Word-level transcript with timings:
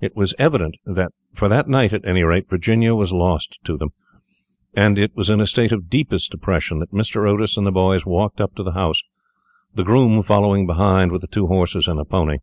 It 0.00 0.16
was 0.16 0.34
evident 0.36 0.78
that, 0.84 1.12
for 1.32 1.48
that 1.48 1.68
night 1.68 1.92
at 1.92 2.04
any 2.04 2.24
rate, 2.24 2.50
Virginia 2.50 2.92
was 2.96 3.12
lost 3.12 3.56
to 3.62 3.76
them; 3.78 3.90
and 4.74 4.98
it 4.98 5.14
was 5.14 5.30
in 5.30 5.40
a 5.40 5.46
state 5.46 5.70
of 5.70 5.84
the 5.84 5.88
deepest 5.88 6.32
depression 6.32 6.80
that 6.80 6.90
Mr. 6.90 7.28
Otis 7.28 7.56
and 7.56 7.64
the 7.64 7.70
boys 7.70 8.04
walked 8.04 8.40
up 8.40 8.56
to 8.56 8.64
the 8.64 8.72
house, 8.72 9.04
the 9.72 9.84
groom 9.84 10.24
following 10.24 10.66
behind 10.66 11.12
with 11.12 11.20
the 11.20 11.28
two 11.28 11.46
horses 11.46 11.86
and 11.86 12.00
the 12.00 12.04
pony. 12.04 12.38